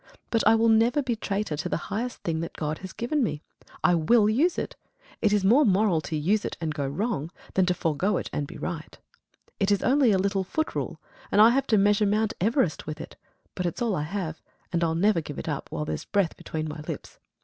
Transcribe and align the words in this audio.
But 0.31 0.43
I 0.47 0.55
will 0.55 0.67
never 0.69 1.03
be 1.03 1.15
traitor 1.15 1.55
to 1.55 1.69
the 1.69 1.77
highest 1.93 2.23
thing 2.23 2.39
that 2.39 2.57
God 2.57 2.79
has 2.79 2.91
given 2.91 3.21
me. 3.23 3.43
I 3.83 3.93
WILL 3.93 4.29
use 4.29 4.57
it. 4.57 4.75
It 5.21 5.31
is 5.31 5.45
more 5.45 5.63
moral 5.63 6.01
to 6.01 6.17
use 6.17 6.43
it 6.43 6.57
and 6.59 6.73
go 6.73 6.87
wrong, 6.87 7.29
than 7.53 7.67
to 7.67 7.75
forego 7.75 8.17
it 8.17 8.27
and 8.33 8.47
be 8.47 8.57
right. 8.57 8.97
It 9.59 9.69
is 9.69 9.83
only 9.83 10.11
a 10.11 10.17
little 10.17 10.43
foot 10.43 10.73
rule, 10.73 10.99
and 11.31 11.39
I 11.39 11.51
have 11.51 11.67
to 11.67 11.77
measure 11.77 12.07
Mount 12.07 12.33
Everest 12.41 12.87
with 12.87 12.99
it; 12.99 13.15
but 13.53 13.67
it's 13.67 13.79
all 13.79 13.93
I 13.95 14.01
have, 14.01 14.41
and 14.73 14.83
I'll 14.83 14.95
never 14.95 15.21
give 15.21 15.37
it 15.37 15.47
up 15.47 15.71
while 15.71 15.85
there's 15.85 16.05
breath 16.05 16.35
between 16.35 16.67
my 16.67 16.79
lips. 16.87 17.19